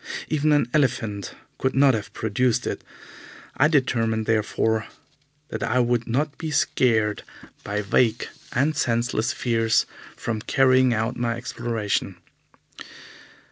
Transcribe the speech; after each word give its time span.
Even 0.29 0.51
an 0.51 0.67
elephant 0.73 1.35
could 1.59 1.75
not 1.75 1.93
have 1.93 2.11
produced 2.11 2.65
it. 2.65 2.83
I 3.57 3.67
determined, 3.67 4.25
therefore, 4.25 4.87
that 5.49 5.61
I 5.61 5.77
would 5.77 6.07
not 6.07 6.39
be 6.39 6.49
scared 6.49 7.21
by 7.63 7.83
vague 7.83 8.27
and 8.51 8.75
senseless 8.75 9.31
fears 9.31 9.85
from 10.17 10.41
carrying 10.41 10.91
out 10.91 11.17
my 11.17 11.35
exploration. 11.35 12.15